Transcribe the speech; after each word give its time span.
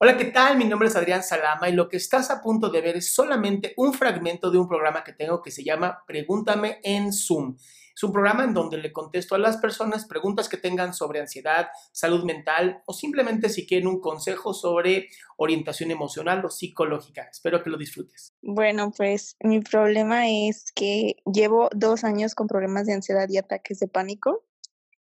Hola, 0.00 0.16
¿qué 0.16 0.26
tal? 0.26 0.56
Mi 0.56 0.64
nombre 0.64 0.86
es 0.86 0.94
Adrián 0.94 1.24
Salama 1.24 1.68
y 1.68 1.72
lo 1.72 1.88
que 1.88 1.96
estás 1.96 2.30
a 2.30 2.40
punto 2.40 2.68
de 2.68 2.80
ver 2.80 2.96
es 2.96 3.12
solamente 3.12 3.74
un 3.76 3.92
fragmento 3.92 4.48
de 4.48 4.56
un 4.56 4.68
programa 4.68 5.02
que 5.02 5.12
tengo 5.12 5.42
que 5.42 5.50
se 5.50 5.64
llama 5.64 6.04
Pregúntame 6.06 6.78
en 6.84 7.12
Zoom. 7.12 7.56
Es 7.96 8.04
un 8.04 8.12
programa 8.12 8.44
en 8.44 8.54
donde 8.54 8.76
le 8.76 8.92
contesto 8.92 9.34
a 9.34 9.38
las 9.38 9.56
personas 9.56 10.06
preguntas 10.06 10.48
que 10.48 10.56
tengan 10.56 10.94
sobre 10.94 11.18
ansiedad, 11.18 11.66
salud 11.90 12.22
mental 12.22 12.80
o 12.86 12.92
simplemente 12.92 13.48
si 13.48 13.66
quieren 13.66 13.88
un 13.88 14.00
consejo 14.00 14.54
sobre 14.54 15.08
orientación 15.36 15.90
emocional 15.90 16.44
o 16.44 16.48
psicológica. 16.48 17.28
Espero 17.28 17.60
que 17.64 17.70
lo 17.70 17.76
disfrutes. 17.76 18.32
Bueno, 18.40 18.92
pues 18.96 19.34
mi 19.40 19.58
problema 19.58 20.28
es 20.28 20.70
que 20.70 21.16
llevo 21.24 21.70
dos 21.74 22.04
años 22.04 22.36
con 22.36 22.46
problemas 22.46 22.86
de 22.86 22.92
ansiedad 22.92 23.28
y 23.28 23.38
ataques 23.38 23.80
de 23.80 23.88
pánico. 23.88 24.44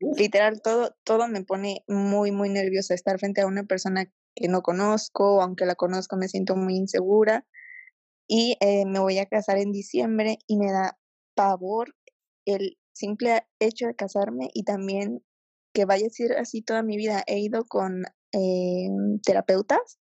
Literal, 0.00 0.60
todo, 0.60 0.96
todo 1.04 1.28
me 1.28 1.44
pone 1.44 1.84
muy, 1.86 2.32
muy 2.32 2.48
nerviosa 2.48 2.94
estar 2.94 3.18
frente 3.18 3.40
a 3.40 3.46
una 3.46 3.64
persona 3.64 4.06
que 4.34 4.48
no 4.48 4.62
conozco, 4.62 5.40
aunque 5.40 5.66
la 5.66 5.76
conozco 5.76 6.16
me 6.16 6.28
siento 6.28 6.56
muy 6.56 6.76
insegura. 6.76 7.46
Y 8.26 8.56
eh, 8.60 8.84
me 8.86 9.00
voy 9.00 9.18
a 9.18 9.26
casar 9.26 9.58
en 9.58 9.72
diciembre 9.72 10.38
y 10.46 10.56
me 10.56 10.72
da 10.72 10.98
pavor 11.34 11.94
el 12.46 12.78
simple 12.92 13.46
hecho 13.58 13.86
de 13.86 13.96
casarme 13.96 14.50
y 14.54 14.64
también 14.64 15.22
que 15.72 15.84
vaya 15.84 16.06
a 16.06 16.10
ser 16.10 16.32
así 16.38 16.62
toda 16.62 16.82
mi 16.82 16.96
vida. 16.96 17.22
He 17.26 17.38
ido 17.38 17.64
con 17.64 18.04
eh, 18.32 18.88
terapeutas 19.24 19.98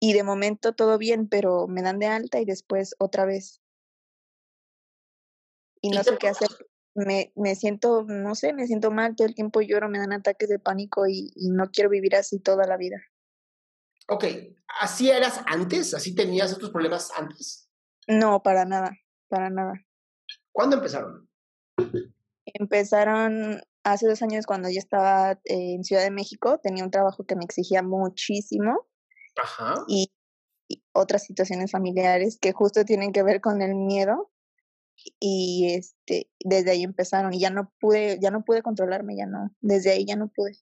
y 0.00 0.12
de 0.12 0.22
momento 0.22 0.74
todo 0.74 0.98
bien, 0.98 1.28
pero 1.28 1.66
me 1.66 1.82
dan 1.82 1.98
de 1.98 2.06
alta 2.06 2.40
y 2.40 2.44
después 2.44 2.94
otra 2.98 3.24
vez. 3.24 3.60
Y 5.80 5.90
no 5.90 6.02
sé 6.02 6.16
qué 6.18 6.28
hacer. 6.28 6.48
Me, 6.94 7.32
me 7.34 7.54
siento, 7.56 8.04
no 8.04 8.34
sé, 8.34 8.52
me 8.52 8.66
siento 8.66 8.90
mal, 8.90 9.16
todo 9.16 9.26
el 9.26 9.34
tiempo 9.34 9.60
lloro, 9.60 9.88
me 9.88 9.98
dan 9.98 10.12
ataques 10.12 10.48
de 10.48 10.58
pánico 10.58 11.06
y, 11.06 11.32
y 11.34 11.50
no 11.50 11.70
quiero 11.70 11.90
vivir 11.90 12.14
así 12.14 12.38
toda 12.38 12.66
la 12.66 12.76
vida. 12.76 13.02
Ok, 14.08 14.24
¿así 14.80 15.10
eras 15.10 15.40
antes? 15.46 15.94
¿Así 15.94 16.14
tenías 16.14 16.52
estos 16.52 16.70
problemas 16.70 17.10
antes? 17.16 17.68
No, 18.06 18.42
para 18.42 18.64
nada, 18.64 18.92
para 19.28 19.50
nada. 19.50 19.72
¿Cuándo 20.52 20.76
empezaron? 20.76 21.28
Empezaron 22.44 23.60
hace 23.82 24.06
dos 24.06 24.22
años 24.22 24.46
cuando 24.46 24.68
yo 24.68 24.78
estaba 24.78 25.38
en 25.44 25.84
Ciudad 25.84 26.02
de 26.02 26.10
México, 26.10 26.58
tenía 26.58 26.84
un 26.84 26.90
trabajo 26.90 27.24
que 27.24 27.36
me 27.36 27.44
exigía 27.44 27.82
muchísimo. 27.82 28.86
Ajá. 29.42 29.84
Y, 29.88 30.12
otras 30.92 31.24
situaciones 31.24 31.70
familiares 31.70 32.38
que 32.40 32.52
justo 32.52 32.84
tienen 32.84 33.12
que 33.12 33.22
ver 33.22 33.40
con 33.40 33.60
el 33.60 33.74
miedo. 33.74 34.30
Y 35.20 35.74
este, 35.74 36.30
desde 36.40 36.70
ahí 36.70 36.82
empezaron 36.82 37.34
y 37.34 37.40
ya 37.40 37.50
no 37.50 37.72
pude, 37.80 38.18
ya 38.20 38.30
no 38.30 38.44
pude 38.44 38.62
controlarme, 38.62 39.16
ya 39.16 39.26
no, 39.26 39.50
desde 39.60 39.90
ahí 39.90 40.04
ya 40.04 40.16
no 40.16 40.28
pude. 40.28 40.52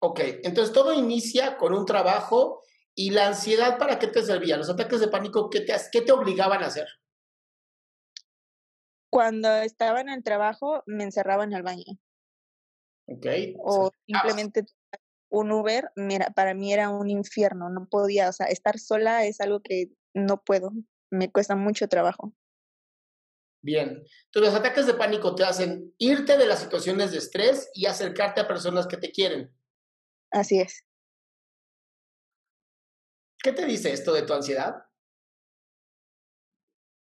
Ok, 0.00 0.20
entonces 0.42 0.74
todo 0.74 0.92
inicia 0.92 1.56
con 1.56 1.72
un 1.72 1.86
trabajo 1.86 2.62
y 2.94 3.10
la 3.10 3.28
ansiedad, 3.28 3.78
¿para 3.78 3.98
qué 3.98 4.06
te 4.06 4.22
servía? 4.22 4.56
Los 4.56 4.70
ataques 4.70 5.00
de 5.00 5.08
pánico, 5.08 5.50
¿qué 5.50 5.60
te, 5.60 5.74
qué 5.90 6.02
te 6.02 6.12
obligaban 6.12 6.62
a 6.62 6.66
hacer? 6.66 6.86
Cuando 9.10 9.48
estaba 9.56 10.00
en 10.00 10.10
el 10.10 10.22
trabajo, 10.22 10.82
me 10.86 11.04
encerraba 11.04 11.44
en 11.44 11.52
el 11.52 11.62
baño. 11.62 11.98
Ok. 13.06 13.26
O 13.58 13.90
simplemente 14.06 14.64
un 15.28 15.50
Uber, 15.50 15.90
mira, 15.96 16.30
para 16.30 16.54
mí 16.54 16.72
era 16.72 16.90
un 16.90 17.10
infierno, 17.10 17.68
no 17.68 17.88
podía, 17.88 18.28
o 18.28 18.32
sea, 18.32 18.46
estar 18.46 18.78
sola 18.78 19.24
es 19.24 19.40
algo 19.40 19.60
que 19.60 19.90
no 20.14 20.42
puedo, 20.42 20.72
me 21.10 21.30
cuesta 21.30 21.56
mucho 21.56 21.88
trabajo. 21.88 22.32
Bien, 23.62 24.04
entonces 24.26 24.52
los 24.52 24.54
ataques 24.54 24.86
de 24.86 24.94
pánico 24.94 25.34
te 25.34 25.44
hacen 25.44 25.94
irte 25.96 26.36
de 26.36 26.46
las 26.46 26.60
situaciones 26.60 27.12
de 27.12 27.18
estrés 27.18 27.70
y 27.72 27.86
acercarte 27.86 28.42
a 28.42 28.48
personas 28.48 28.86
que 28.86 28.98
te 28.98 29.10
quieren. 29.10 29.56
Así 30.30 30.60
es. 30.60 30.84
¿Qué 33.42 33.52
te 33.52 33.64
dice 33.64 33.92
esto 33.92 34.12
de 34.12 34.22
tu 34.22 34.34
ansiedad? 34.34 34.74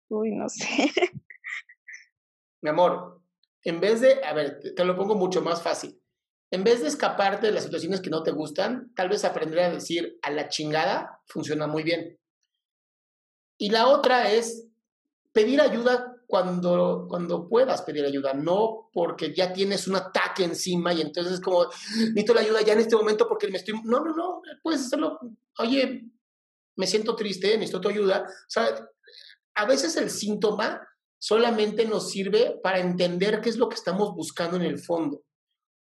Uy, 0.09 0.31
no 0.31 0.47
sé. 0.47 0.65
mi 2.61 2.69
amor, 2.69 3.21
en 3.63 3.79
vez 3.81 4.01
de, 4.01 4.23
a 4.23 4.33
ver, 4.33 4.59
te, 4.75 4.85
lo 4.85 4.95
pongo 4.95 5.15
mucho 5.15 5.41
más 5.41 5.61
fácil. 5.61 6.01
En 6.49 6.63
vez 6.63 6.81
de 6.81 6.87
escaparte 6.87 7.47
de 7.47 7.53
las 7.53 7.63
situaciones 7.63 7.99
que 7.99 8.09
no 8.09 8.23
te 8.23 8.31
gustan, 8.31 8.93
tal 8.95 9.09
vez 9.09 9.25
aprender 9.25 9.59
a 9.59 9.69
decir 9.69 10.17
a 10.21 10.31
la 10.31 10.47
chingada 10.47 11.21
funciona 11.25 11.67
muy 11.67 11.83
bien. 11.83 12.17
Y 13.57 13.69
la 13.69 13.87
otra 13.87 14.31
es 14.31 14.65
pedir 15.31 15.61
ayuda 15.61 16.15
cuando, 16.27 17.05
cuando 17.09 17.47
puedas 17.47 17.81
pedir 17.83 18.05
ayuda, 18.05 18.33
no 18.33 18.89
porque 18.93 19.33
ya 19.33 19.53
tienes 19.53 19.87
un 19.87 19.95
ataque 19.95 20.43
encima 20.43 20.93
y 20.93 21.01
entonces 21.01 21.33
es 21.33 21.39
como, 21.39 21.65
necesito 21.99 22.33
la 22.33 22.41
ayuda 22.41 22.61
ya 22.61 22.73
en 22.73 22.79
este 22.79 22.95
momento 22.95 23.27
porque 23.27 23.47
me 23.47 23.57
estoy... 23.57 23.75
No, 23.83 24.03
no, 24.03 24.13
no, 24.13 24.41
puedes 24.61 24.81
hacerlo. 24.81 25.19
Oye, 25.59 26.05
me 26.75 26.85
siento 26.85 27.15
triste, 27.15 27.53
necesito 27.53 27.81
tu 27.81 27.89
ayuda. 27.89 28.23
O 28.23 28.49
sea, 28.49 28.89
a 29.55 29.65
veces 29.65 29.95
el 29.97 30.09
síntoma 30.09 30.87
solamente 31.19 31.85
nos 31.85 32.11
sirve 32.11 32.59
para 32.61 32.79
entender 32.79 33.41
qué 33.41 33.49
es 33.49 33.57
lo 33.57 33.69
que 33.69 33.75
estamos 33.75 34.13
buscando 34.13 34.57
en 34.57 34.63
el 34.63 34.79
fondo. 34.79 35.23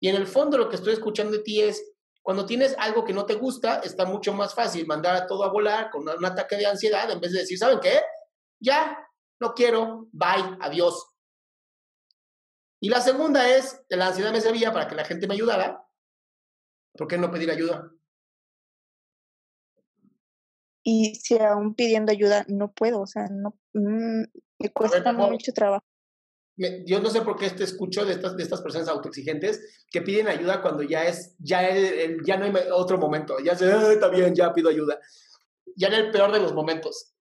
Y 0.00 0.08
en 0.08 0.16
el 0.16 0.26
fondo 0.26 0.58
lo 0.58 0.68
que 0.68 0.76
estoy 0.76 0.92
escuchando 0.92 1.32
de 1.32 1.42
ti 1.42 1.62
es, 1.62 1.93
cuando 2.24 2.46
tienes 2.46 2.74
algo 2.78 3.04
que 3.04 3.12
no 3.12 3.26
te 3.26 3.34
gusta, 3.34 3.80
está 3.80 4.06
mucho 4.06 4.32
más 4.32 4.54
fácil 4.54 4.86
mandar 4.86 5.14
a 5.14 5.26
todo 5.26 5.44
a 5.44 5.52
volar 5.52 5.90
con 5.90 6.08
un 6.08 6.24
ataque 6.24 6.56
de 6.56 6.64
ansiedad 6.64 7.10
en 7.10 7.20
vez 7.20 7.32
de 7.32 7.40
decir, 7.40 7.58
¿saben 7.58 7.80
qué? 7.80 8.00
Ya, 8.58 8.98
no 9.38 9.52
quiero, 9.52 10.08
bye, 10.10 10.56
adiós. 10.62 11.06
Y 12.80 12.88
la 12.88 13.02
segunda 13.02 13.46
es, 13.54 13.78
la 13.90 14.06
ansiedad 14.06 14.32
me 14.32 14.40
servía 14.40 14.72
para 14.72 14.88
que 14.88 14.94
la 14.94 15.04
gente 15.04 15.28
me 15.28 15.34
ayudara. 15.34 15.86
¿Por 16.96 17.08
qué 17.08 17.18
no 17.18 17.30
pedir 17.30 17.50
ayuda? 17.50 17.92
Y 20.82 21.16
si 21.16 21.38
aún 21.38 21.74
pidiendo 21.74 22.10
ayuda 22.10 22.46
no 22.48 22.72
puedo, 22.72 23.02
o 23.02 23.06
sea, 23.06 23.26
no, 23.30 23.58
mm, 23.74 24.22
me 24.60 24.68
cuesta 24.72 25.12
mucho 25.12 25.52
trabajo. 25.52 25.84
Yo 26.56 27.00
no 27.00 27.10
sé 27.10 27.22
por 27.22 27.36
qué 27.36 27.50
te 27.50 27.64
escucho 27.64 28.04
de 28.04 28.12
estas, 28.12 28.36
de 28.36 28.42
estas 28.42 28.62
personas 28.62 28.88
autoexigentes 28.88 29.84
que 29.90 30.02
piden 30.02 30.28
ayuda 30.28 30.62
cuando 30.62 30.82
ya 30.82 31.04
es, 31.04 31.34
ya, 31.38 31.68
ya 32.24 32.36
no 32.36 32.44
hay 32.44 32.52
otro 32.72 32.96
momento. 32.96 33.38
Ya 33.40 33.56
se, 33.56 33.92
está 33.92 34.08
bien, 34.08 34.34
ya 34.34 34.52
pido 34.52 34.70
ayuda. 34.70 35.00
Ya 35.74 35.88
en 35.88 35.94
el 35.94 36.10
peor 36.10 36.30
de 36.30 36.40
los 36.40 36.54
momentos. 36.54 37.12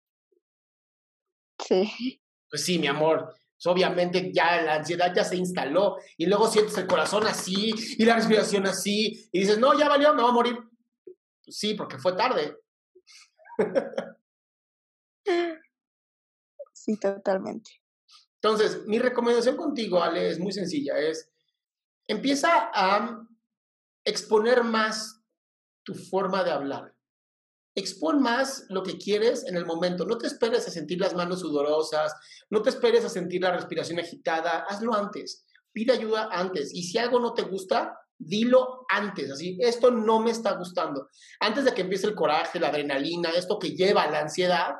Sí. 1.66 2.22
Pues 2.50 2.64
sí, 2.64 2.78
mi 2.78 2.88
amor. 2.88 3.34
Pues 3.56 3.66
obviamente 3.66 4.32
ya 4.32 4.62
la 4.62 4.76
ansiedad 4.76 5.14
ya 5.16 5.24
se 5.24 5.36
instaló 5.36 5.98
y 6.18 6.28
luego 6.28 6.48
sientes 6.48 6.78
el 6.78 6.86
corazón 6.86 7.26
así 7.26 7.74
y 7.98 8.06
la 8.06 8.16
respiración 8.16 8.68
así 8.68 9.30
y 9.32 9.40
dices, 9.40 9.58
no, 9.58 9.78
ya 9.78 9.90
valió, 9.90 10.14
me 10.14 10.22
voy 10.22 10.32
a 10.32 10.34
morir. 10.34 10.60
Pues 11.44 11.58
sí, 11.58 11.74
porque 11.74 11.98
fue 11.98 12.14
tarde. 12.14 12.58
Sí, 16.84 16.98
totalmente. 16.98 17.83
Entonces, 18.44 18.86
mi 18.86 19.00
recomendación 19.00 19.56
contigo, 19.56 20.04
Ale, 20.04 20.30
es 20.30 20.38
muy 20.38 20.52
sencilla, 20.52 20.98
es 20.98 21.30
empieza 22.08 22.70
a 22.74 23.26
exponer 24.04 24.66
más 24.66 25.22
tu 25.84 25.96
forma 25.96 26.44
de 26.44 26.52
hablar. 26.52 26.94
Expon 27.76 28.22
más 28.22 28.66
lo 28.70 28.84
que 28.84 28.98
quieres 28.98 29.46
en 29.46 29.56
el 29.56 29.66
momento. 29.66 30.06
No 30.06 30.18
te 30.18 30.28
esperes 30.28 30.68
a 30.68 30.72
sentir 30.72 31.00
las 31.00 31.16
manos 31.16 31.40
sudorosas, 31.40 32.14
no 32.50 32.62
te 32.62 32.70
esperes 32.70 33.06
a 33.06 33.10
sentir 33.10 33.42
la 33.42 33.54
respiración 33.54 34.00
agitada, 34.00 34.66
hazlo 34.68 34.94
antes. 34.94 35.46
Pide 35.72 35.94
ayuda 35.94 36.28
antes. 36.30 36.74
Y 36.74 36.84
si 36.84 36.98
algo 36.98 37.22
no 37.22 37.34
te 37.34 37.44
gusta, 37.44 37.98
dilo 38.18 38.86
antes. 38.90 39.32
Así, 39.32 39.58
esto 39.62 39.90
no 39.90 40.20
me 40.20 40.32
está 40.32 40.52
gustando. 40.54 41.10
Antes 41.40 41.64
de 41.64 41.74
que 41.74 41.82
empiece 41.82 42.08
el 42.08 42.16
coraje, 42.16 42.60
la 42.60 42.68
adrenalina, 42.68 43.30
esto 43.30 43.58
que 43.58 43.72
lleva 43.72 44.04
a 44.04 44.12
la 44.12 44.20
ansiedad, 44.20 44.76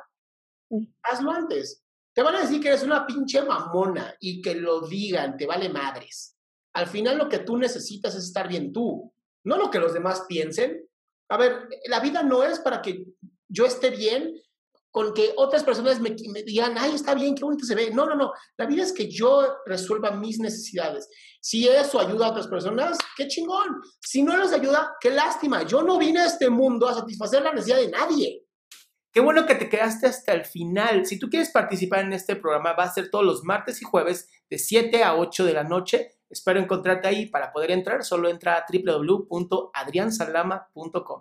hazlo 1.02 1.30
antes. 1.32 1.83
Te 2.14 2.22
van 2.22 2.36
a 2.36 2.42
decir 2.42 2.60
que 2.60 2.68
eres 2.68 2.84
una 2.84 3.04
pinche 3.04 3.42
mamona 3.42 4.14
y 4.20 4.40
que 4.40 4.54
lo 4.54 4.82
digan, 4.82 5.36
te 5.36 5.46
vale 5.46 5.68
madres. 5.68 6.36
Al 6.74 6.86
final 6.86 7.18
lo 7.18 7.28
que 7.28 7.40
tú 7.40 7.56
necesitas 7.56 8.14
es 8.14 8.24
estar 8.24 8.48
bien 8.48 8.72
tú, 8.72 9.12
no 9.44 9.56
lo 9.56 9.70
que 9.70 9.80
los 9.80 9.92
demás 9.92 10.24
piensen. 10.28 10.88
A 11.28 11.36
ver, 11.36 11.68
la 11.86 12.00
vida 12.00 12.22
no 12.22 12.44
es 12.44 12.60
para 12.60 12.80
que 12.80 13.06
yo 13.48 13.66
esté 13.66 13.90
bien 13.90 14.34
con 14.94 15.12
que 15.12 15.34
otras 15.36 15.64
personas 15.64 16.00
me, 16.00 16.10
digan, 16.10 16.76
ay, 16.78 16.94
está 16.94 17.14
bien, 17.14 17.34
qué 17.34 17.42
bonito 17.42 17.64
se 17.64 17.74
ve. 17.74 17.90
No, 17.90 18.06
no, 18.06 18.14
no. 18.14 18.32
La 18.56 18.66
vida 18.66 18.84
es 18.84 18.92
que 18.92 19.10
yo 19.10 19.56
resuelva 19.66 20.12
mis 20.12 20.38
necesidades. 20.38 21.08
Si 21.40 21.66
eso 21.68 21.98
ayuda 21.98 22.26
a 22.26 22.30
otras 22.30 22.46
personas, 22.46 22.96
qué 23.16 23.26
chingón. 23.26 23.82
Si 24.00 24.22
no 24.22 24.36
les 24.36 24.52
ayuda, 24.52 24.94
qué 25.00 25.10
lástima. 25.10 25.64
Yo 25.64 25.82
no 25.82 25.98
vine 25.98 26.20
a 26.20 26.26
este 26.26 26.48
mundo 26.48 26.86
a 26.86 26.94
satisfacer 26.94 27.42
la 27.42 27.52
necesidad 27.52 27.78
de 27.78 27.90
nadie. 27.90 28.43
Qué 29.14 29.20
bueno 29.20 29.46
que 29.46 29.54
te 29.54 29.68
quedaste 29.68 30.08
hasta 30.08 30.32
el 30.32 30.44
final. 30.44 31.06
Si 31.06 31.20
tú 31.20 31.30
quieres 31.30 31.52
participar 31.52 32.00
en 32.00 32.12
este 32.12 32.34
programa, 32.34 32.72
va 32.72 32.82
a 32.82 32.92
ser 32.92 33.10
todos 33.10 33.24
los 33.24 33.44
martes 33.44 33.80
y 33.80 33.84
jueves 33.84 34.28
de 34.50 34.58
7 34.58 35.04
a 35.04 35.14
8 35.14 35.44
de 35.44 35.52
la 35.52 35.62
noche. 35.62 36.16
Espero 36.28 36.58
encontrarte 36.58 37.06
ahí. 37.06 37.26
Para 37.26 37.52
poder 37.52 37.70
entrar, 37.70 38.02
solo 38.02 38.28
entra 38.28 38.56
a 38.56 38.64
www.adriansalama.com. 38.68 41.20